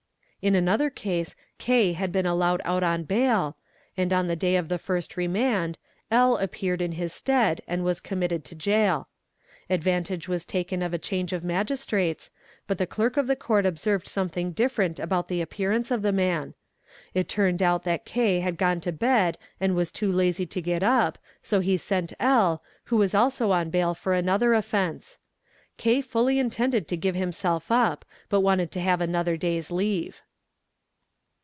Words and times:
In 0.43 0.55
another 0.55 0.89
case 0.89 1.35
K 1.59 1.93
had 1.93 2.11
'been 2.11 2.25
allowed 2.25 2.63
out 2.65 2.81
on 2.81 3.03
bail, 3.03 3.57
and 3.95 4.11
on 4.11 4.25
the 4.25 4.35
day 4.35 4.55
of 4.55 4.69
the 4.69 4.79
first 4.79 5.15
remand 5.15 5.77
L 6.09 6.35
appeared 6.37 6.81
in 6.81 6.93
his 6.93 7.13
stead 7.13 7.61
and 7.67 7.83
was 7.83 7.99
committed 7.99 8.43
to 8.45 8.55
jail. 8.55 9.07
Advantage 9.69 10.27
was 10.27 10.43
taken 10.43 10.81
of 10.81 10.95
a 10.95 10.97
change 10.97 11.31
of 11.31 11.43
Magistrates, 11.43 12.31
but 12.65 12.79
the 12.79 12.87
clerk 12.87 13.17
of 13.17 13.27
the 13.27 13.35
Court 13.35 13.67
observed 13.67 14.07
something 14.07 14.51
different 14.51 14.97
about 14.99 15.27
the 15.27 15.41
appearance 15.43 15.91
of 15.91 16.01
the 16.01 16.11
man. 16.11 16.55
It 17.13 17.29
turned 17.29 17.61
out 17.61 17.83
that 17.83 18.03
K 18.05 18.39
had 18.39 18.57
gone 18.57 18.81
to 18.81 18.91
bed 18.91 19.37
and 19.59 19.75
was 19.75 19.91
too 19.91 20.11
lazy 20.11 20.47
to 20.47 20.59
get 20.59 20.81
up, 20.81 21.19
so 21.43 21.59
he 21.59 21.77
sent 21.77 22.13
L 22.19 22.63
who 22.85 22.97
was 22.97 23.13
also 23.13 23.51
on 23.51 23.69
bail 23.69 23.93
for 23.93 24.13
another 24.15 24.55
offence. 24.55 25.19
K 25.77 26.01
fully 26.01 26.39
intended 26.39 26.87
to 26.87 26.97
give 26.97 27.13
himself 27.13 27.71
up 27.71 28.03
but 28.27 28.41
wanted 28.41 28.71
to 28.71 28.81
have 28.81 29.01
another 29.01 29.37
day's 29.37 29.69
leave. 29.69 30.23